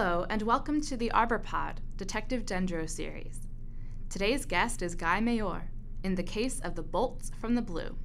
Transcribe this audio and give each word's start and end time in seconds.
Hello, 0.00 0.24
and 0.30 0.42
welcome 0.42 0.80
to 0.82 0.96
the 0.96 1.10
Arbor 1.10 1.40
Pod 1.40 1.80
Detective 1.96 2.46
Dendro 2.46 2.88
series. 2.88 3.48
Today's 4.08 4.44
guest 4.44 4.80
is 4.80 4.94
Guy 4.94 5.18
Meilleur 5.18 5.72
in 6.04 6.14
the 6.14 6.22
case 6.22 6.60
of 6.60 6.76
the 6.76 6.84
bolts 6.84 7.32
from 7.40 7.56
the 7.56 7.62
blue. 7.62 7.98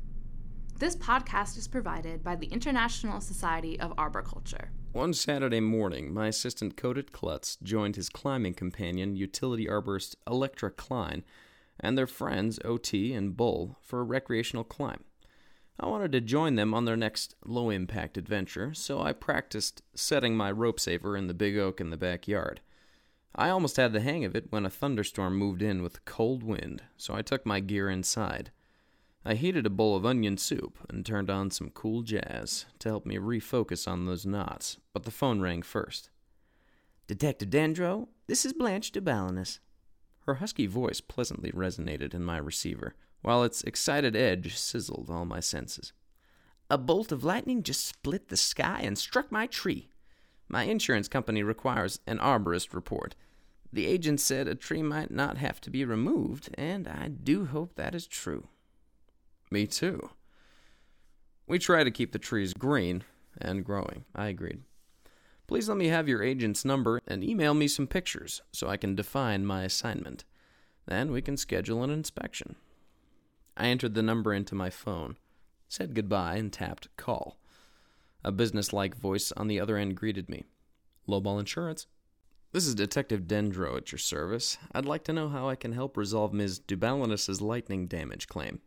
This 0.80 0.96
podcast 0.96 1.56
is 1.56 1.68
provided 1.68 2.24
by 2.24 2.36
the 2.36 2.48
International 2.48 3.22
Society 3.22 3.80
of 3.80 3.94
Arboriculture. 3.96 4.72
One 4.94 5.14
Saturday 5.14 5.60
morning, 5.60 6.12
my 6.12 6.26
assistant 6.26 6.78
Codit 6.78 7.12
Klutz 7.12 7.58
joined 7.62 7.96
his 7.96 8.10
climbing 8.10 8.56
companion, 8.56 9.16
utility 9.16 9.68
arborist 9.68 10.16
Electra 10.26 10.72
Klein, 10.72 11.24
and 11.80 11.96
their 11.96 12.08
friends 12.08 12.60
OT 12.66 13.14
and 13.14 13.38
Bull 13.38 13.78
for 13.84 14.00
a 14.00 14.04
recreational 14.04 14.64
climb. 14.64 15.04
I 15.80 15.88
wanted 15.88 16.12
to 16.12 16.22
join 16.22 16.56
them 16.56 16.74
on 16.74 16.86
their 16.86 16.96
next 16.96 17.36
low 17.46 17.70
impact 17.70 18.18
adventure, 18.18 18.74
so 18.74 19.02
I 19.02 19.12
practiced 19.14 19.82
setting 19.96 20.38
my 20.38 20.52
rope 20.52 20.80
saver 20.80 21.18
in 21.18 21.28
the 21.28 21.34
big 21.34 21.58
oak 21.58 21.82
in 21.82 21.90
the 21.90 21.98
backyard. 21.98 22.62
I 23.36 23.50
almost 23.50 23.78
had 23.78 23.94
the 23.94 24.02
hang 24.02 24.24
of 24.24 24.36
it 24.36 24.52
when 24.52 24.66
a 24.66 24.70
thunderstorm 24.70 25.36
moved 25.36 25.64
in 25.64 25.82
with 25.82 25.98
a 25.98 26.02
cold 26.02 26.44
wind, 26.44 26.84
so 26.98 27.16
I 27.16 27.24
took 27.24 27.46
my 27.46 27.60
gear 27.60 27.90
inside. 27.90 28.52
I 29.26 29.34
heated 29.36 29.66
a 29.66 29.72
bowl 29.72 29.96
of 29.96 30.06
onion 30.06 30.38
soup 30.38 30.78
and 30.90 31.06
turned 31.06 31.30
on 31.30 31.50
some 31.50 31.70
cool 31.72 32.04
jazz 32.04 32.66
to 32.80 32.90
help 32.90 33.06
me 33.06 33.18
refocus 33.18 33.88
on 33.88 34.06
those 34.06 34.26
knots, 34.26 34.78
but 34.94 35.04
the 35.04 35.12
phone 35.12 35.42
rang 35.42 35.64
first. 35.64 36.10
Detective 37.08 37.50
Dendro, 37.50 38.10
this 38.28 38.46
is 38.46 38.54
Blanche 38.54 38.92
de 38.92 39.02
Balinus. 39.02 39.60
Her 40.26 40.36
husky 40.36 40.68
voice 40.68 41.02
pleasantly 41.02 41.52
resonated 41.52 42.14
in 42.14 42.24
my 42.24 42.38
receiver, 42.38 42.96
while 43.22 43.44
its 43.44 43.64
excited 43.64 44.16
edge 44.16 44.56
sizzled 44.58 45.10
all 45.10 45.26
my 45.26 45.40
senses. 45.40 45.94
A 46.70 46.78
bolt 46.78 47.12
of 47.12 47.24
lightning 47.24 47.62
just 47.62 47.86
split 47.86 48.30
the 48.30 48.38
sky 48.38 48.82
and 48.84 48.98
struck 48.98 49.32
my 49.32 49.48
tree. 49.48 49.90
My 50.48 50.64
insurance 50.64 51.08
company 51.08 51.44
requires 51.44 52.00
an 52.08 52.20
arborist 52.20 52.74
report. 52.74 53.16
The 53.72 53.86
agent 53.86 54.22
said 54.22 54.48
a 54.48 54.56
tree 54.56 54.84
might 54.84 55.12
not 55.12 55.38
have 55.38 55.60
to 55.62 55.70
be 55.70 55.84
removed, 55.84 56.50
and 56.56 56.88
I 56.88 57.10
do 57.10 57.46
hope 57.46 57.76
that 57.76 57.96
is 57.96 58.08
true. 58.08 58.48
Me 59.52 59.68
too. 59.68 60.10
We 61.48 61.60
try 61.60 61.84
to 61.84 61.92
keep 61.92 62.12
the 62.12 62.20
trees 62.20 62.54
green 62.54 63.04
and 63.38 63.66
growing, 63.66 64.06
I 64.16 64.28
agreed. 64.28 64.62
Please 65.48 65.68
let 65.68 65.78
me 65.78 65.88
have 65.88 66.08
your 66.08 66.24
agent's 66.24 66.64
number 66.64 67.02
and 67.08 67.24
email 67.24 67.54
me 67.54 67.68
some 67.68 67.88
pictures 67.88 68.42
so 68.52 68.68
I 68.68 68.78
can 68.78 68.96
define 68.96 69.46
my 69.46 69.64
assignment. 69.64 70.24
Then 70.86 71.12
we 71.12 71.22
can 71.22 71.38
schedule 71.38 71.84
an 71.84 71.90
inspection. 71.90 72.56
I 73.56 73.68
entered 73.68 73.94
the 73.94 74.02
number 74.02 74.34
into 74.34 74.56
my 74.56 74.70
phone, 74.70 75.18
said 75.70 75.94
goodbye, 75.94 76.36
and 76.36 76.52
tapped 76.52 76.96
call. 76.98 77.38
A 78.24 78.32
businesslike 78.32 78.96
voice 78.96 79.32
on 79.34 79.48
the 79.48 79.60
other 79.60 79.78
end 79.78 79.96
greeted 79.96 80.30
me. 80.30 80.46
Lowball 81.08 81.40
Insurance. 81.40 81.88
This 82.54 82.66
is 82.66 82.76
Detective 82.76 83.22
Dendro 83.22 83.76
at 83.78 83.92
your 83.92 84.00
service. 84.00 84.58
I'd 84.72 84.86
like 84.86 85.04
to 85.06 85.14
know 85.14 85.28
how 85.28 85.50
I 85.50 85.56
can 85.56 85.74
help 85.74 85.98
resolve 85.98 86.34
Ms. 86.34 86.60
Dubalinus's 86.60 87.42
lightning 87.42 87.88
damage 87.88 88.28
claim. 88.28 88.62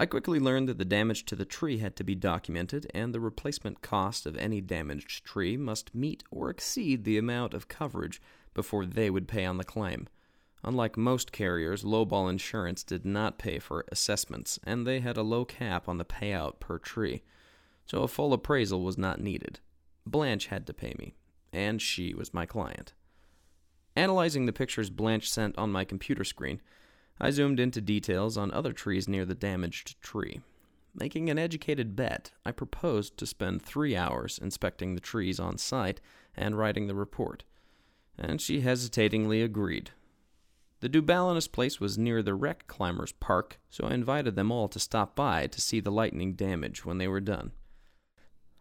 I 0.00 0.06
quickly 0.06 0.38
learned 0.38 0.68
that 0.68 0.78
the 0.78 0.84
damage 0.84 1.24
to 1.24 1.34
the 1.34 1.44
tree 1.44 1.78
had 1.78 1.96
to 1.96 2.04
be 2.04 2.14
documented, 2.14 2.88
and 2.94 3.12
the 3.12 3.18
replacement 3.18 3.82
cost 3.82 4.26
of 4.26 4.36
any 4.36 4.60
damaged 4.60 5.24
tree 5.24 5.56
must 5.56 5.94
meet 5.94 6.22
or 6.30 6.50
exceed 6.50 7.02
the 7.02 7.18
amount 7.18 7.52
of 7.52 7.66
coverage 7.66 8.22
before 8.54 8.86
they 8.86 9.10
would 9.10 9.26
pay 9.26 9.44
on 9.44 9.56
the 9.56 9.64
claim. 9.64 10.08
Unlike 10.62 10.96
most 10.96 11.32
carriers, 11.32 11.82
lowball 11.82 12.30
insurance 12.30 12.84
did 12.84 13.04
not 13.04 13.38
pay 13.38 13.58
for 13.58 13.84
assessments, 13.90 14.60
and 14.62 14.86
they 14.86 15.00
had 15.00 15.16
a 15.16 15.22
low 15.22 15.44
cap 15.44 15.88
on 15.88 15.98
the 15.98 16.04
payout 16.04 16.60
per 16.60 16.78
tree, 16.78 17.22
so 17.84 18.02
a 18.02 18.08
full 18.08 18.32
appraisal 18.32 18.82
was 18.82 18.98
not 18.98 19.20
needed. 19.20 19.58
Blanche 20.06 20.46
had 20.46 20.64
to 20.68 20.72
pay 20.74 20.94
me, 20.96 21.14
and 21.52 21.82
she 21.82 22.14
was 22.14 22.32
my 22.32 22.46
client. 22.46 22.92
Analyzing 23.96 24.46
the 24.46 24.52
pictures 24.52 24.90
Blanche 24.90 25.28
sent 25.28 25.58
on 25.58 25.72
my 25.72 25.84
computer 25.84 26.22
screen, 26.22 26.60
I 27.20 27.30
zoomed 27.30 27.58
into 27.58 27.80
details 27.80 28.36
on 28.36 28.52
other 28.52 28.72
trees 28.72 29.08
near 29.08 29.24
the 29.24 29.34
damaged 29.34 30.00
tree. 30.00 30.40
Making 30.94 31.30
an 31.30 31.38
educated 31.38 31.94
bet, 31.94 32.32
I 32.44 32.52
proposed 32.52 33.16
to 33.18 33.26
spend 33.26 33.62
three 33.62 33.96
hours 33.96 34.38
inspecting 34.38 34.94
the 34.94 35.00
trees 35.00 35.38
on 35.38 35.58
site 35.58 36.00
and 36.36 36.56
writing 36.56 36.86
the 36.86 36.94
report, 36.94 37.44
and 38.16 38.40
she 38.40 38.60
hesitatingly 38.60 39.42
agreed. 39.42 39.90
The 40.80 40.88
Dubalinus 40.88 41.50
place 41.50 41.80
was 41.80 41.98
near 41.98 42.22
the 42.22 42.34
Wreck 42.34 42.68
Climbers 42.68 43.12
Park, 43.12 43.58
so 43.68 43.86
I 43.86 43.94
invited 43.94 44.36
them 44.36 44.52
all 44.52 44.68
to 44.68 44.78
stop 44.78 45.16
by 45.16 45.48
to 45.48 45.60
see 45.60 45.80
the 45.80 45.90
lightning 45.90 46.34
damage 46.34 46.84
when 46.84 46.98
they 46.98 47.08
were 47.08 47.20
done. 47.20 47.50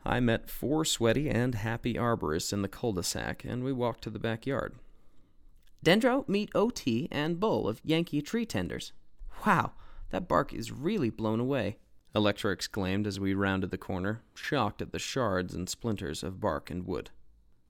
I 0.03 0.19
met 0.19 0.50
four 0.50 0.84
sweaty 0.84 1.29
and 1.29 1.53
happy 1.53 1.94
arborists 1.94 2.53
in 2.53 2.62
the 2.62 2.67
cul 2.67 2.94
de 2.94 3.03
sac, 3.03 3.44
and 3.44 3.63
we 3.63 3.72
walked 3.72 4.03
to 4.03 4.09
the 4.09 4.19
backyard. 4.19 4.75
Dendro, 5.83 6.27
meet 6.27 6.49
OT 6.55 7.07
and 7.11 7.39
Bull 7.39 7.67
of 7.67 7.81
Yankee 7.83 8.21
Tree 8.21 8.45
Tenders. 8.45 8.93
Wow, 9.45 9.73
that 10.09 10.27
bark 10.27 10.53
is 10.53 10.71
really 10.71 11.09
blown 11.09 11.39
away. 11.39 11.77
Electra 12.15 12.51
exclaimed 12.51 13.05
as 13.05 13.19
we 13.19 13.33
rounded 13.33 13.71
the 13.71 13.77
corner, 13.77 14.21
shocked 14.33 14.81
at 14.81 14.91
the 14.91 14.99
shards 14.99 15.53
and 15.53 15.69
splinters 15.69 16.23
of 16.23 16.41
bark 16.41 16.71
and 16.71 16.87
wood. 16.87 17.11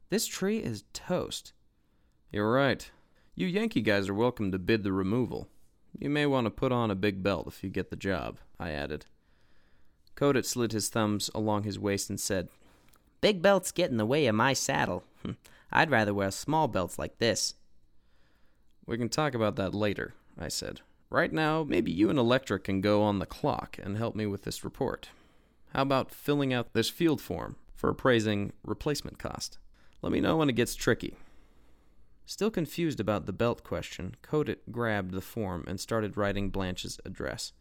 This 0.10 0.26
tree 0.26 0.60
is 0.60 0.86
toast. 0.94 1.54
You're 2.32 2.52
right. 2.52 2.90
You 3.36 3.48
Yankee 3.48 3.82
guys 3.82 4.08
are 4.10 4.14
welcome 4.14 4.52
to 4.52 4.60
bid 4.60 4.84
the 4.84 4.94
removal. 4.94 5.50
You 6.00 6.10
may 6.10 6.26
want 6.26 6.46
to 6.46 6.52
put 6.52 6.72
on 6.72 6.90
a 6.90 6.96
big 6.96 7.22
belt 7.22 7.48
if 7.48 7.64
you 7.64 7.70
get 7.70 7.90
the 7.90 7.96
job, 7.96 8.40
I 8.60 8.72
added. 8.72 9.06
Codit 10.16 10.46
slid 10.46 10.72
his 10.72 10.90
thumbs 10.90 11.30
along 11.36 11.64
his 11.64 11.78
waist 11.78 12.10
and 12.10 12.20
said, 12.20 12.50
Big 13.22 13.42
belts 13.42 13.72
get 13.72 13.92
in 13.92 13.98
the 13.98 14.06
way 14.06 14.28
of 14.28 14.36
my 14.36 14.54
saddle. 14.54 15.04
I'd 15.72 15.92
rather 15.92 16.14
wear 16.14 16.32
small 16.32 16.68
belts 16.68 16.98
like 16.98 17.18
this. 17.18 17.56
We 18.88 18.98
can 18.98 19.10
talk 19.10 19.36
about 19.36 19.58
that 19.58 19.76
later, 19.76 20.14
I 20.40 20.48
said. 20.48 20.80
Right 21.10 21.32
now, 21.32 21.64
maybe 21.64 21.92
you 21.92 22.10
and 22.10 22.18
Electra 22.18 22.58
can 22.58 22.82
go 22.82 23.04
on 23.04 23.20
the 23.20 23.26
clock 23.26 23.78
and 23.84 23.98
help 23.98 24.16
me 24.16 24.26
with 24.26 24.44
this 24.44 24.64
report. 24.64 25.10
How 25.74 25.82
about 25.82 26.10
filling 26.10 26.54
out 26.54 26.74
this 26.74 26.90
field 26.90 27.22
form 27.22 27.58
for 27.76 27.90
appraising 27.90 28.54
replacement 28.64 29.20
cost? 29.20 29.58
Let 30.02 30.14
me 30.14 30.22
know 30.22 30.38
when 30.38 30.50
it 30.50 30.56
gets 30.56 30.74
tricky. 30.74 31.16
Still 32.26 32.50
confused 32.50 33.00
about 33.00 33.26
the 33.26 33.34
belt 33.34 33.64
question, 33.64 34.16
Codit 34.22 34.60
grabbed 34.72 35.12
the 35.12 35.22
form 35.22 35.66
and 35.68 35.80
started 35.80 36.18
writing 36.18 36.50
Blanche's 36.50 37.00
address. 37.06 37.52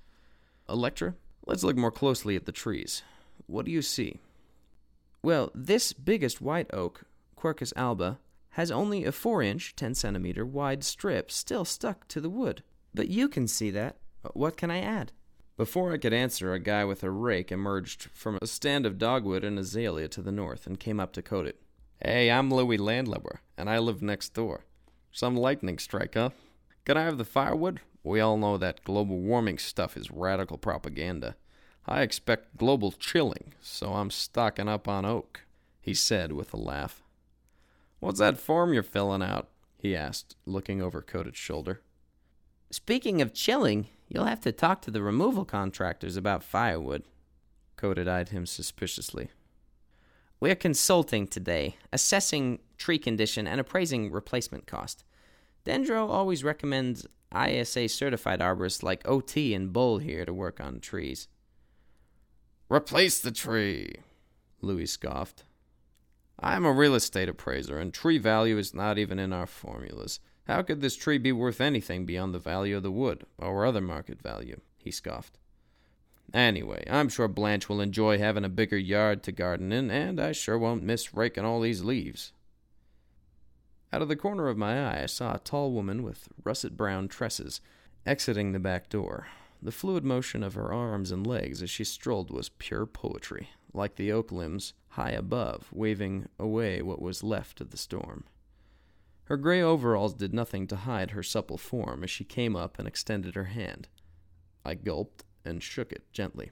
Electra, 0.69 1.15
let's 1.47 1.65
look 1.65 1.76
more 1.76 1.92
closely 1.92 2.36
at 2.36 2.47
the 2.47 2.53
trees. 2.53 3.03
What 3.47 3.65
do 3.65 3.72
you 3.72 3.82
see? 3.82 4.20
Well, 5.22 5.50
this 5.54 5.92
biggest 5.92 6.41
white 6.41 6.72
oak, 6.72 7.03
Quercus 7.36 7.72
alba, 7.76 8.19
has 8.56 8.70
only 8.70 9.04
a 9.04 9.12
4 9.12 9.42
inch, 9.42 9.76
10 9.76 9.94
centimeter 9.94 10.46
wide 10.46 10.82
strip 10.82 11.30
still 11.30 11.66
stuck 11.66 12.08
to 12.08 12.22
the 12.22 12.30
wood. 12.30 12.62
But 12.94 13.08
you 13.08 13.28
can 13.28 13.46
see 13.46 13.70
that. 13.72 13.98
What 14.32 14.56
can 14.56 14.70
I 14.70 14.80
add? 14.80 15.12
Before 15.58 15.92
I 15.92 15.98
could 15.98 16.14
answer, 16.14 16.54
a 16.54 16.58
guy 16.58 16.82
with 16.86 17.02
a 17.02 17.10
rake 17.10 17.52
emerged 17.52 18.08
from 18.14 18.38
a 18.40 18.46
stand 18.46 18.86
of 18.86 18.96
dogwood 18.96 19.44
and 19.44 19.58
azalea 19.58 20.08
to 20.08 20.22
the 20.22 20.32
north 20.32 20.66
and 20.66 20.80
came 20.80 20.98
up 20.98 21.12
to 21.12 21.22
Codit. 21.22 21.56
Hey, 22.02 22.30
I'm 22.30 22.50
Louis 22.50 22.78
Landlubber, 22.78 23.40
and 23.58 23.68
I 23.68 23.78
live 23.78 24.00
next 24.00 24.32
door. 24.32 24.64
Some 25.12 25.36
lightning 25.36 25.78
strike, 25.78 26.14
huh? 26.14 26.30
Can 26.86 26.96
I 26.96 27.04
have 27.04 27.18
the 27.18 27.26
firewood? 27.26 27.80
We 28.02 28.20
all 28.20 28.38
know 28.38 28.56
that 28.56 28.84
global 28.84 29.18
warming 29.18 29.58
stuff 29.58 29.98
is 29.98 30.10
radical 30.10 30.56
propaganda. 30.56 31.36
I 31.86 32.00
expect 32.00 32.56
global 32.56 32.92
chilling, 32.92 33.52
so 33.60 33.92
I'm 33.92 34.10
stocking 34.10 34.66
up 34.66 34.88
on 34.88 35.04
oak, 35.04 35.42
he 35.82 35.92
said 35.92 36.32
with 36.32 36.54
a 36.54 36.56
laugh. 36.56 37.02
What's 38.00 38.18
that 38.18 38.38
form 38.38 38.72
you're 38.72 38.82
filling 38.82 39.22
out? 39.22 39.48
he 39.78 39.94
asked, 39.94 40.36
looking 40.46 40.82
over 40.82 41.02
Codit's 41.02 41.38
shoulder. 41.38 41.82
Speaking 42.70 43.22
of 43.22 43.32
chilling, 43.32 43.88
you'll 44.09 44.24
have 44.24 44.41
to 44.41 44.53
talk 44.53 44.82
to 44.82 44.91
the 44.91 45.03
removal 45.03 45.44
contractors 45.44 46.16
about 46.16 46.42
firewood. 46.42 47.04
Codit 47.76 48.09
eyed 48.09 48.30
him 48.30 48.47
suspiciously. 48.47 49.30
We're 50.41 50.56
consulting 50.56 51.26
today, 51.26 51.76
assessing 51.92 52.59
tree 52.76 52.98
condition 52.98 53.47
and 53.47 53.60
appraising 53.60 54.10
replacement 54.10 54.66
cost. 54.66 55.04
Dendro 55.65 56.09
always 56.09 56.44
recommends 56.44 57.06
ISA 57.34 57.88
certified 57.88 58.41
arborists 58.41 58.82
like 58.82 59.06
OT 59.09 59.54
and 59.54 59.72
Bull 59.72 59.98
here 59.98 60.24
to 60.24 60.32
work 60.32 60.60
on 60.60 60.80
trees. 60.80 61.28
Replace 62.68 63.21
the 63.21 63.30
tree, 63.30 63.97
Louis 64.60 64.86
scoffed. 64.86 65.44
I'm 66.38 66.65
a 66.65 66.72
real 66.72 66.94
estate 66.94 67.28
appraiser, 67.28 67.78
and 67.78 67.92
tree 67.92 68.18
value 68.18 68.59
is 68.59 68.74
not 68.74 68.98
even 68.98 69.18
in 69.18 69.33
our 69.33 69.47
formulas. 69.47 70.21
How 70.47 70.62
could 70.62 70.80
this 70.80 70.97
tree 70.97 71.18
be 71.18 71.33
worth 71.33 71.60
anything 71.60 72.06
beyond 72.06 72.34
the 72.34 72.38
value 72.38 72.77
of 72.77 72.83
the 72.83 72.91
wood, 72.91 73.24
or 73.38 73.65
other 73.65 73.80
market 73.80 74.22
value? 74.22 74.60
he 74.77 74.91
scoffed. 74.91 75.38
Anyway, 76.34 76.84
I'm 76.91 77.09
sure 77.09 77.28
Blanche 77.28 77.68
will 77.68 77.80
enjoy 77.80 78.18
having 78.18 78.44
a 78.44 78.48
bigger 78.48 78.77
yard 78.77 79.22
to 79.24 79.33
garden 79.33 79.72
in, 79.72 79.91
and 79.91 80.21
I 80.21 80.33
sure 80.33 80.59
won't 80.59 80.83
miss 80.83 81.15
raking 81.15 81.44
all 81.44 81.60
these 81.60 81.83
leaves. 81.83 82.33
Out 83.92 84.03
of 84.03 84.09
the 84.09 84.16
corner 84.16 84.48
of 84.48 84.59
my 84.59 84.80
eye, 84.84 85.03
I 85.04 85.06
saw 85.06 85.34
a 85.34 85.38
tall 85.38 85.72
woman 85.72 86.03
with 86.03 86.28
russet 86.44 86.77
brown 86.77 87.09
tresses 87.09 87.60
exiting 88.04 88.53
the 88.53 88.59
back 88.59 88.88
door. 88.88 89.28
The 89.62 89.72
fluid 89.72 90.04
motion 90.04 90.42
of 90.42 90.54
her 90.54 90.72
arms 90.72 91.10
and 91.10 91.27
legs 91.27 91.62
as 91.62 91.71
she 91.71 91.84
strolled 91.84 92.30
was 92.30 92.50
pure 92.50 92.86
poetry, 92.86 93.50
like 93.76 93.96
the 93.96 94.12
oak 94.12 94.32
limbs 94.32 94.72
high 94.90 95.10
above, 95.10 95.68
waving 95.72 96.28
away 96.38 96.82
what 96.82 97.02
was 97.02 97.22
left 97.22 97.60
of 97.60 97.70
the 97.70 97.76
storm. 97.76 98.24
Her 99.24 99.36
gray 99.36 99.60
overalls 99.60 100.14
did 100.14 100.32
nothing 100.32 100.66
to 100.68 100.76
hide 100.76 101.10
her 101.10 101.22
supple 101.22 101.58
form 101.58 102.04
as 102.04 102.10
she 102.10 102.24
came 102.24 102.56
up 102.56 102.78
and 102.78 102.86
extended 102.86 103.34
her 103.34 103.44
hand. 103.44 103.88
I 104.64 104.74
gulped 104.74 105.24
and 105.44 105.62
shook 105.62 105.92
it 105.92 106.10
gently. 106.12 106.50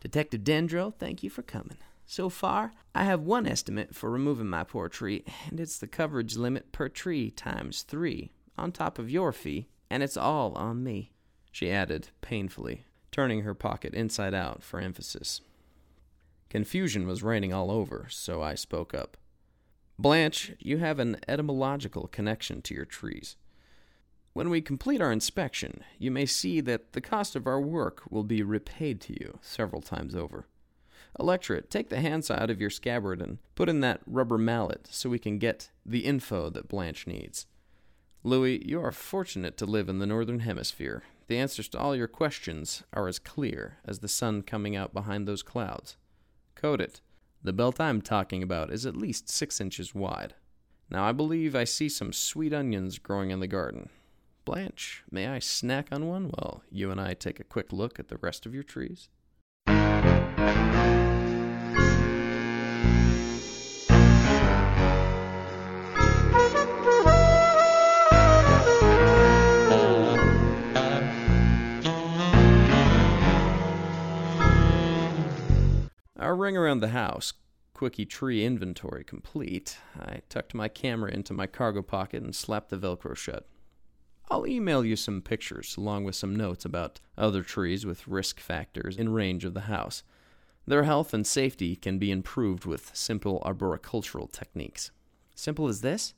Detective 0.00 0.42
Dendro, 0.42 0.94
thank 0.94 1.22
you 1.22 1.30
for 1.30 1.42
coming. 1.42 1.78
So 2.06 2.28
far, 2.28 2.72
I 2.94 3.04
have 3.04 3.20
one 3.20 3.46
estimate 3.46 3.94
for 3.94 4.10
removing 4.10 4.48
my 4.48 4.64
poor 4.64 4.88
tree, 4.88 5.24
and 5.48 5.60
it's 5.60 5.78
the 5.78 5.86
coverage 5.86 6.36
limit 6.36 6.72
per 6.72 6.88
tree 6.88 7.30
times 7.30 7.82
three, 7.82 8.30
on 8.56 8.72
top 8.72 8.98
of 8.98 9.10
your 9.10 9.32
fee, 9.32 9.68
and 9.90 10.02
it's 10.02 10.16
all 10.16 10.54
on 10.54 10.82
me. 10.82 11.12
She 11.52 11.70
added, 11.70 12.08
painfully, 12.20 12.86
turning 13.10 13.42
her 13.42 13.54
pocket 13.54 13.94
inside 13.94 14.34
out 14.34 14.62
for 14.62 14.80
emphasis. 14.80 15.40
Confusion 16.50 17.06
was 17.06 17.22
reigning 17.22 17.52
all 17.52 17.70
over, 17.70 18.06
so 18.08 18.42
I 18.42 18.54
spoke 18.54 18.94
up. 18.94 19.16
Blanche, 19.98 20.52
you 20.58 20.78
have 20.78 20.98
an 20.98 21.18
etymological 21.26 22.06
connection 22.06 22.62
to 22.62 22.74
your 22.74 22.84
trees. 22.84 23.36
When 24.32 24.48
we 24.48 24.60
complete 24.60 25.00
our 25.00 25.10
inspection, 25.10 25.82
you 25.98 26.10
may 26.10 26.24
see 26.24 26.60
that 26.60 26.92
the 26.92 27.00
cost 27.00 27.34
of 27.34 27.46
our 27.46 27.60
work 27.60 28.02
will 28.08 28.22
be 28.22 28.42
repaid 28.42 29.00
to 29.02 29.12
you 29.12 29.38
several 29.42 29.82
times 29.82 30.14
over. 30.14 30.46
Electra, 31.18 31.62
take 31.62 31.88
the 31.88 32.00
handsaw 32.00 32.34
out 32.34 32.50
of 32.50 32.60
your 32.60 32.70
scabbard 32.70 33.20
and 33.20 33.38
put 33.56 33.68
in 33.68 33.80
that 33.80 34.00
rubber 34.06 34.38
mallet 34.38 34.86
so 34.90 35.10
we 35.10 35.18
can 35.18 35.38
get 35.38 35.70
the 35.84 36.04
info 36.04 36.48
that 36.50 36.68
Blanche 36.68 37.06
needs. 37.06 37.46
Louis, 38.22 38.64
you 38.64 38.80
are 38.80 38.92
fortunate 38.92 39.56
to 39.56 39.66
live 39.66 39.88
in 39.88 39.98
the 39.98 40.06
Northern 40.06 40.40
Hemisphere. 40.40 41.02
The 41.26 41.38
answers 41.38 41.68
to 41.70 41.78
all 41.78 41.96
your 41.96 42.08
questions 42.08 42.84
are 42.92 43.08
as 43.08 43.18
clear 43.18 43.78
as 43.84 43.98
the 43.98 44.08
sun 44.08 44.42
coming 44.42 44.76
out 44.76 44.94
behind 44.94 45.26
those 45.26 45.42
clouds. 45.42 45.96
Codit. 46.60 47.00
The 47.42 47.52
belt 47.52 47.80
I'm 47.80 48.02
talking 48.02 48.42
about 48.42 48.72
is 48.72 48.84
at 48.84 48.96
least 48.96 49.28
six 49.28 49.60
inches 49.60 49.94
wide. 49.94 50.34
Now 50.90 51.04
I 51.04 51.12
believe 51.12 51.54
I 51.54 51.64
see 51.64 51.88
some 51.88 52.12
sweet 52.12 52.52
onions 52.52 52.98
growing 52.98 53.30
in 53.30 53.38
the 53.40 53.46
garden. 53.46 53.90
Blanche, 54.44 55.04
may 55.10 55.28
I 55.28 55.38
snack 55.38 55.88
on 55.92 56.08
one 56.08 56.30
while 56.30 56.62
you 56.70 56.90
and 56.90 57.00
I 57.00 57.14
take 57.14 57.38
a 57.38 57.44
quick 57.44 57.72
look 57.72 58.00
at 58.00 58.08
the 58.08 58.16
rest 58.16 58.44
of 58.44 58.54
your 58.54 58.64
trees? 58.64 59.08
Around 76.56 76.80
the 76.80 76.88
house, 76.88 77.34
quickie 77.74 78.06
tree 78.06 78.44
inventory 78.44 79.04
complete, 79.04 79.76
I 79.98 80.22
tucked 80.28 80.54
my 80.54 80.68
camera 80.68 81.10
into 81.10 81.34
my 81.34 81.46
cargo 81.46 81.82
pocket 81.82 82.22
and 82.22 82.34
slapped 82.34 82.70
the 82.70 82.78
Velcro 82.78 83.14
shut. 83.14 83.46
I'll 84.30 84.46
email 84.46 84.84
you 84.84 84.96
some 84.96 85.20
pictures 85.20 85.76
along 85.76 86.04
with 86.04 86.14
some 86.14 86.34
notes 86.34 86.64
about 86.64 87.00
other 87.16 87.42
trees 87.42 87.84
with 87.84 88.08
risk 88.08 88.40
factors 88.40 88.96
in 88.96 89.12
range 89.12 89.44
of 89.44 89.54
the 89.54 89.62
house. 89.62 90.02
Their 90.66 90.84
health 90.84 91.12
and 91.12 91.26
safety 91.26 91.76
can 91.76 91.98
be 91.98 92.10
improved 92.10 92.64
with 92.64 92.94
simple 92.94 93.42
arboricultural 93.44 94.32
techniques. 94.32 94.90
Simple 95.34 95.68
as 95.68 95.82
this? 95.82 96.14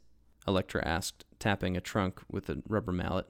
Electra 0.46 0.86
asked, 0.86 1.24
tapping 1.38 1.76
a 1.76 1.80
trunk 1.80 2.20
with 2.30 2.48
a 2.48 2.62
rubber 2.68 2.92
mallet. 2.92 3.28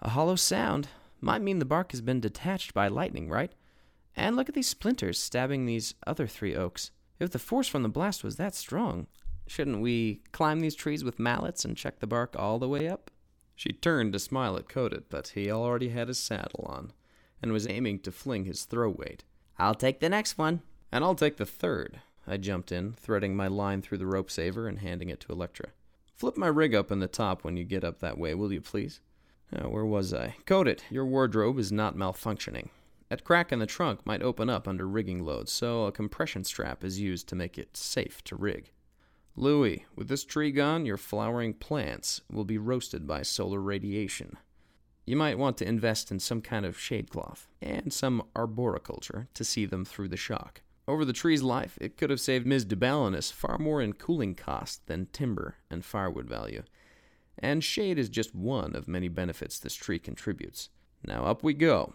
A 0.00 0.10
hollow 0.10 0.36
sound 0.36 0.88
might 1.20 1.42
mean 1.42 1.58
the 1.58 1.64
bark 1.64 1.90
has 1.92 2.00
been 2.00 2.20
detached 2.20 2.72
by 2.74 2.88
lightning, 2.88 3.28
right? 3.28 3.52
And 4.18 4.34
look 4.34 4.48
at 4.48 4.54
these 4.54 4.68
splinters 4.68 5.18
stabbing 5.18 5.64
these 5.64 5.94
other 6.06 6.26
three 6.26 6.54
oaks. 6.54 6.90
If 7.20 7.30
the 7.30 7.38
force 7.38 7.68
from 7.68 7.82
the 7.82 7.88
blast 7.88 8.24
was 8.24 8.36
that 8.36 8.54
strong, 8.54 9.06
shouldn't 9.46 9.80
we 9.80 10.22
climb 10.32 10.60
these 10.60 10.74
trees 10.74 11.04
with 11.04 11.18
mallets 11.18 11.64
and 11.64 11.76
check 11.76 12.00
the 12.00 12.06
bark 12.06 12.34
all 12.36 12.58
the 12.58 12.68
way 12.68 12.88
up? 12.88 13.10
She 13.54 13.72
turned 13.72 14.12
to 14.12 14.18
smile 14.18 14.56
at 14.56 14.68
Codit, 14.68 15.04
but 15.08 15.28
he 15.28 15.50
already 15.50 15.90
had 15.90 16.08
his 16.08 16.18
saddle 16.18 16.66
on 16.68 16.92
and 17.40 17.52
was 17.52 17.68
aiming 17.68 18.00
to 18.00 18.12
fling 18.12 18.44
his 18.44 18.64
throw 18.64 18.90
weight. 18.90 19.24
I'll 19.58 19.74
take 19.74 20.00
the 20.00 20.08
next 20.08 20.36
one. 20.36 20.62
And 20.90 21.04
I'll 21.04 21.14
take 21.14 21.36
the 21.36 21.46
third. 21.46 22.00
I 22.26 22.38
jumped 22.38 22.72
in, 22.72 22.94
threading 22.94 23.36
my 23.36 23.46
line 23.46 23.82
through 23.82 23.98
the 23.98 24.06
rope 24.06 24.30
saver 24.30 24.66
and 24.66 24.78
handing 24.78 25.10
it 25.10 25.20
to 25.20 25.32
Electra. 25.32 25.68
Flip 26.14 26.36
my 26.36 26.48
rig 26.48 26.74
up 26.74 26.90
in 26.90 26.98
the 26.98 27.06
top 27.06 27.44
when 27.44 27.56
you 27.56 27.64
get 27.64 27.84
up 27.84 28.00
that 28.00 28.18
way, 28.18 28.34
will 28.34 28.52
you 28.52 28.60
please? 28.60 29.00
Oh, 29.54 29.68
where 29.68 29.84
was 29.84 30.12
I? 30.12 30.36
Codit, 30.46 30.80
your 30.90 31.06
wardrobe 31.06 31.58
is 31.58 31.70
not 31.70 31.96
malfunctioning. 31.96 32.68
That 33.08 33.24
crack 33.24 33.52
in 33.52 33.58
the 33.58 33.66
trunk 33.66 34.04
might 34.04 34.22
open 34.22 34.50
up 34.50 34.68
under 34.68 34.86
rigging 34.86 35.24
loads, 35.24 35.50
so 35.50 35.84
a 35.84 35.92
compression 35.92 36.44
strap 36.44 36.84
is 36.84 37.00
used 37.00 37.28
to 37.28 37.36
make 37.36 37.56
it 37.56 37.76
safe 37.76 38.22
to 38.24 38.36
rig. 38.36 38.70
Louis, 39.34 39.86
with 39.94 40.08
this 40.08 40.24
tree 40.24 40.50
gone, 40.50 40.84
your 40.84 40.96
flowering 40.96 41.54
plants 41.54 42.20
will 42.30 42.44
be 42.44 42.58
roasted 42.58 43.06
by 43.06 43.22
solar 43.22 43.60
radiation. 43.60 44.36
You 45.06 45.16
might 45.16 45.38
want 45.38 45.56
to 45.58 45.68
invest 45.68 46.10
in 46.10 46.18
some 46.18 46.42
kind 46.42 46.66
of 46.66 46.78
shade 46.78 47.08
cloth 47.08 47.46
and 47.62 47.92
some 47.92 48.22
arboriculture 48.36 49.28
to 49.32 49.44
see 49.44 49.64
them 49.64 49.86
through 49.86 50.08
the 50.08 50.16
shock. 50.18 50.60
Over 50.86 51.04
the 51.04 51.12
tree's 51.12 51.42
life, 51.42 51.78
it 51.80 51.96
could 51.96 52.10
have 52.10 52.20
saved 52.20 52.46
Ms. 52.46 52.64
de 52.64 53.22
far 53.32 53.58
more 53.58 53.80
in 53.80 53.94
cooling 53.94 54.34
cost 54.34 54.86
than 54.86 55.06
timber 55.12 55.56
and 55.70 55.84
firewood 55.84 56.28
value. 56.28 56.62
And 57.38 57.64
shade 57.64 57.98
is 57.98 58.08
just 58.08 58.34
one 58.34 58.74
of 58.74 58.88
many 58.88 59.08
benefits 59.08 59.58
this 59.58 59.74
tree 59.74 59.98
contributes. 59.98 60.68
Now 61.06 61.24
up 61.24 61.42
we 61.42 61.54
go. 61.54 61.94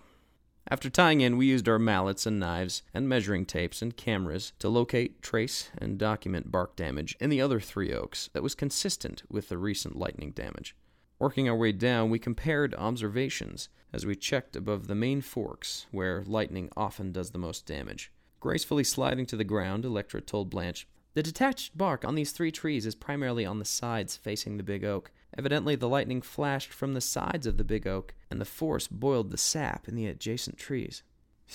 After 0.69 0.89
tying 0.89 1.21
in, 1.21 1.38
we 1.38 1.48
used 1.48 1.68
our 1.68 1.77
mallets 1.77 2.25
and 2.25 2.39
knives 2.39 2.83
and 2.94 3.07
measuring 3.07 3.45
tapes 3.45 3.81
and 3.81 3.95
cameras 3.95 4.54
to 4.60 4.69
locate, 4.69 5.21
trace, 5.21 5.69
and 5.77 5.98
document 5.98 6.51
bark 6.51 6.75
damage 6.75 7.18
in 7.19 7.30
the 7.30 7.42
other 7.42 7.60
three 7.60 7.94
oaks 7.94 8.30
that 8.33 8.44
was 8.44 8.56
consistent 8.56 9.24
with 9.30 9.50
the 9.50 9.57
recent 9.57 9.98
lightning 9.98 10.31
damage. 10.31 10.75
Working 11.19 11.50
our 11.50 11.56
way 11.56 11.74
down, 11.74 12.10
we 12.10 12.18
compared 12.18 12.74
observations 12.75 13.69
as 13.92 14.06
we 14.06 14.15
checked 14.15 14.56
above 14.56 14.88
the 14.88 14.95
main 14.95 15.21
forks 15.21 15.86
where 15.92 16.24
lightning 16.25 16.69
often 16.75 17.12
does 17.12 17.31
the 17.31 17.38
most 17.38 17.66
damage. 17.66 18.12
Gracefully 18.39 18.83
sliding 18.83 19.25
to 19.27 19.36
the 19.36 19.44
ground, 19.44 19.86
Electra 19.86 20.21
told 20.21 20.50
Blanche, 20.50 20.88
The 21.13 21.24
detached 21.24 21.77
bark 21.77 22.04
on 22.04 22.16
these 22.16 22.31
three 22.31 22.51
trees 22.51 22.86
is 22.86 22.95
primarily 22.95 23.45
on 23.45 23.59
the 23.59 23.66
sides 23.66 24.18
facing 24.18 24.57
the 24.57 24.63
big 24.63 24.83
oak. 24.83 25.12
Evidently, 25.38 25.75
the 25.75 25.89
lightning 25.89 26.21
flashed 26.21 26.71
from 26.71 26.94
the 26.94 27.01
sides 27.01 27.47
of 27.47 27.57
the 27.57 27.63
big 27.63 27.88
oak, 27.88 28.13
and 28.30 28.39
the 28.39 28.45
force 28.45 28.88
boiled 28.88 29.31
the 29.31 29.38
sap 29.38 29.88
in 29.88 29.95
the 29.95 30.07
adjacent 30.07 30.57
trees. 30.57 31.04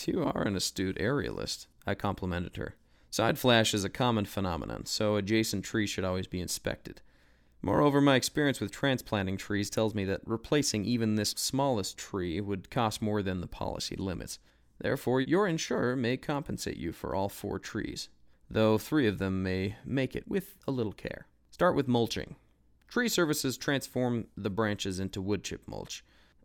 You 0.05 0.25
are 0.25 0.43
an 0.43 0.57
astute 0.57 0.99
aerialist, 0.99 1.67
I 1.87 1.95
complimented 1.95 2.57
her. 2.57 2.77
Side 3.11 3.39
flash 3.39 3.73
is 3.73 3.85
a 3.85 3.89
common 3.89 4.27
phenomenon, 4.27 4.87
so 4.87 5.17
adjacent 5.17 5.65
trees 5.65 5.91
should 5.91 6.05
always 6.05 6.27
be 6.27 6.41
inspected. 6.41 7.01
Moreover, 7.63 8.01
my 8.01 8.15
experience 8.15 8.61
with 8.61 8.71
transplanting 8.71 9.37
trees 9.37 9.71
tells 9.71 9.95
me 9.95 10.05
that 10.05 10.21
replacing 10.25 10.85
even 10.85 11.15
this 11.15 11.31
smallest 11.31 11.97
tree 11.97 12.41
would 12.41 12.71
cost 12.71 13.03
more 13.03 13.23
than 13.23 13.41
the 13.41 13.47
policy 13.47 13.97
limits. 13.97 14.39
Therefore, 14.79 15.21
your 15.21 15.49
insurer 15.49 15.97
may 15.97 16.17
compensate 16.17 16.77
you 16.77 16.93
for 16.93 17.15
all 17.15 17.29
four 17.29 17.59
trees, 17.59 18.09
though 18.49 18.79
three 18.79 19.09
of 19.09 19.19
them 19.19 19.43
may 19.43 19.77
make 19.85 20.15
it 20.15 20.29
with 20.29 20.57
a 20.69 20.71
little 20.71 20.93
care. 20.93 21.27
Start 21.51 21.75
with 21.75 21.89
mulching. 21.89 22.37
Tree 22.89 23.09
services 23.09 23.59
transform 23.59 24.29
the 24.37 24.51
branches 24.51 24.99
into 24.99 25.21
wood 25.21 25.45
chip 25.45 25.63
mulch, 25.67 26.03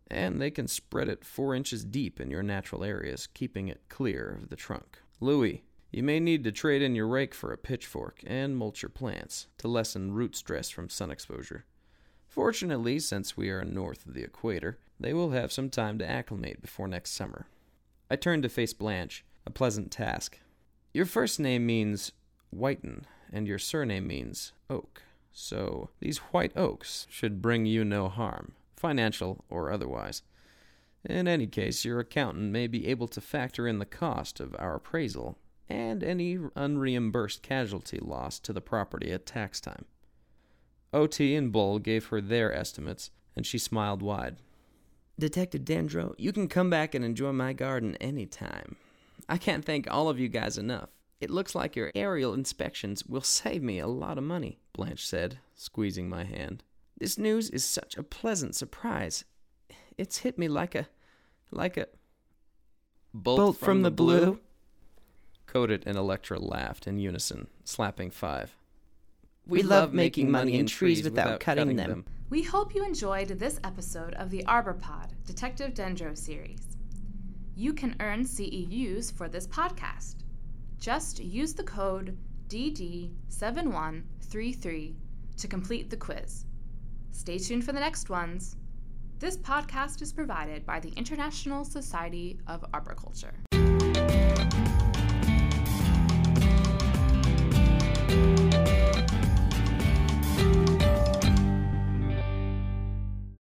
and 0.08 0.40
they 0.40 0.50
can 0.50 0.68
spread 0.68 1.08
it 1.08 1.24
four 1.24 1.54
inches 1.54 1.84
deep 1.84 2.20
in 2.20 2.30
your 2.30 2.42
natural 2.42 2.84
areas, 2.84 3.26
keeping 3.26 3.68
it 3.68 3.88
clear 3.88 4.38
of 4.42 4.50
the 4.50 4.56
trunk. 4.56 4.98
Louis, 5.20 5.64
you 5.90 6.02
may 6.02 6.20
need 6.20 6.44
to 6.44 6.52
trade 6.52 6.82
in 6.82 6.94
your 6.94 7.06
rake 7.06 7.34
for 7.34 7.52
a 7.52 7.56
pitchfork 7.56 8.20
and 8.26 8.58
mulch 8.58 8.82
your 8.82 8.90
plants 8.90 9.46
to 9.58 9.68
lessen 9.68 10.12
root 10.12 10.36
stress 10.36 10.68
from 10.68 10.90
sun 10.90 11.10
exposure. 11.10 11.64
Fortunately, 12.28 12.98
since 12.98 13.36
we 13.36 13.48
are 13.48 13.64
north 13.64 14.04
of 14.04 14.12
the 14.12 14.24
equator, 14.24 14.78
they 15.00 15.14
will 15.14 15.30
have 15.30 15.52
some 15.52 15.70
time 15.70 15.98
to 15.98 16.08
acclimate 16.08 16.60
before 16.60 16.88
next 16.88 17.12
summer. 17.12 17.46
I 18.10 18.16
turned 18.16 18.42
to 18.42 18.48
face 18.48 18.74
Blanche, 18.74 19.24
a 19.46 19.50
pleasant 19.50 19.90
task. 19.90 20.40
Your 20.92 21.06
first 21.06 21.40
name 21.40 21.64
means 21.64 22.12
whiten, 22.50 23.06
and 23.32 23.46
your 23.46 23.58
surname 23.58 24.06
means 24.06 24.52
oak. 24.68 25.02
So 25.36 25.90
these 25.98 26.18
white 26.18 26.56
oaks 26.56 27.08
should 27.10 27.42
bring 27.42 27.66
you 27.66 27.84
no 27.84 28.08
harm, 28.08 28.52
financial 28.76 29.44
or 29.50 29.70
otherwise. 29.72 30.22
In 31.04 31.28
any 31.28 31.48
case, 31.48 31.84
your 31.84 31.98
accountant 32.00 32.52
may 32.52 32.68
be 32.68 32.86
able 32.86 33.08
to 33.08 33.20
factor 33.20 33.66
in 33.66 33.80
the 33.80 33.84
cost 33.84 34.38
of 34.38 34.54
our 34.58 34.76
appraisal 34.76 35.36
and 35.68 36.04
any 36.04 36.38
unreimbursed 36.54 37.42
casualty 37.42 37.98
loss 37.98 38.38
to 38.38 38.52
the 38.52 38.60
property 38.60 39.10
at 39.10 39.26
tax 39.26 39.60
time. 39.60 39.84
OT 40.92 41.34
and 41.34 41.50
Bull 41.50 41.80
gave 41.80 42.06
her 42.06 42.20
their 42.20 42.54
estimates, 42.54 43.10
and 43.34 43.44
she 43.44 43.58
smiled 43.58 44.02
wide. 44.02 44.36
Detective 45.18 45.62
Dendro, 45.62 46.14
you 46.16 46.32
can 46.32 46.46
come 46.46 46.70
back 46.70 46.94
and 46.94 47.04
enjoy 47.04 47.32
my 47.32 47.52
garden 47.52 47.96
any 48.00 48.26
time. 48.26 48.76
I 49.28 49.36
can't 49.36 49.64
thank 49.64 49.90
all 49.90 50.08
of 50.08 50.20
you 50.20 50.28
guys 50.28 50.56
enough. 50.56 50.90
It 51.24 51.30
looks 51.30 51.54
like 51.54 51.74
your 51.74 51.90
aerial 51.94 52.34
inspections 52.34 53.06
will 53.06 53.22
save 53.22 53.62
me 53.62 53.78
a 53.78 53.86
lot 53.86 54.18
of 54.18 54.24
money, 54.24 54.58
Blanche 54.74 55.06
said, 55.06 55.38
squeezing 55.54 56.06
my 56.06 56.24
hand. 56.24 56.62
This 56.98 57.16
news 57.16 57.48
is 57.48 57.64
such 57.64 57.96
a 57.96 58.02
pleasant 58.02 58.54
surprise. 58.54 59.24
It's 59.96 60.18
hit 60.18 60.38
me 60.38 60.48
like 60.48 60.74
a. 60.74 60.86
like 61.50 61.78
a. 61.78 61.86
bolt, 63.14 63.38
bolt 63.38 63.56
from, 63.56 63.64
from, 63.64 63.82
the, 63.84 63.90
blue. 63.90 64.20
blue. 64.20 64.40
Codit 65.46 65.84
and 65.86 65.96
Electra 65.96 66.38
laughed 66.38 66.86
in 66.86 66.98
unison, 66.98 67.46
slapping 67.64 68.10
five. 68.10 68.54
We, 69.46 69.62
love 69.62 69.94
making 69.94 70.30
money 70.30 70.58
in 70.58 70.66
trees 70.66 71.04
without 71.04 71.40
cutting 71.40 71.74
them. 71.76 72.04
We 72.28 72.42
hope 72.42 72.74
you 72.74 72.84
enjoyed 72.84 73.28
this 73.28 73.58
episode 73.64 74.12
of 74.16 74.28
the 74.28 74.44
ArborPod 74.44 75.08
Detective 75.24 75.72
Dendro 75.72 76.14
series. 76.18 76.76
You 77.56 77.72
can 77.72 77.96
earn 78.00 78.24
CEUs 78.24 79.10
for 79.10 79.26
this 79.30 79.46
podcast. 79.46 80.23
Just 80.84 81.18
use 81.18 81.54
the 81.54 81.62
code 81.62 82.14
DD7133 82.48 84.94
to 85.38 85.48
complete 85.48 85.88
the 85.88 85.96
quiz. 85.96 86.44
Stay 87.10 87.38
tuned 87.38 87.64
for 87.64 87.72
the 87.72 87.80
next 87.80 88.10
ones. 88.10 88.56
This 89.18 89.38
podcast 89.38 90.02
is 90.02 90.12
provided 90.12 90.66
by 90.66 90.80
the 90.80 90.90
International 90.90 91.64
Society 91.64 92.38
of 92.46 92.66
Arboriculture. 92.74 93.32